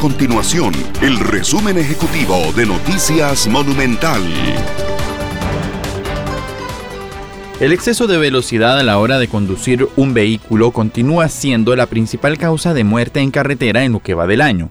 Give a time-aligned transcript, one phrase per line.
[0.00, 4.22] continuación el resumen ejecutivo de Noticias Monumental.
[7.60, 12.38] El exceso de velocidad a la hora de conducir un vehículo continúa siendo la principal
[12.38, 14.70] causa de muerte en carretera en lo que va del año.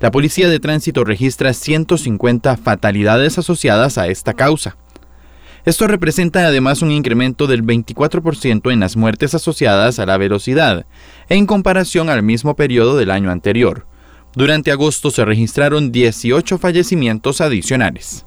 [0.00, 4.78] La Policía de Tránsito registra 150 fatalidades asociadas a esta causa.
[5.66, 10.86] Esto representa además un incremento del 24% en las muertes asociadas a la velocidad,
[11.28, 13.91] en comparación al mismo periodo del año anterior.
[14.34, 18.24] Durante agosto se registraron 18 fallecimientos adicionales.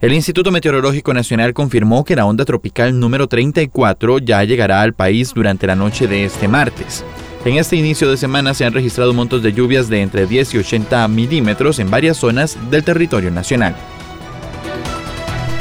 [0.00, 5.32] El Instituto Meteorológico Nacional confirmó que la onda tropical número 34 ya llegará al país
[5.32, 7.04] durante la noche de este martes.
[7.44, 10.58] En este inicio de semana se han registrado montos de lluvias de entre 10 y
[10.58, 13.76] 80 milímetros en varias zonas del territorio nacional.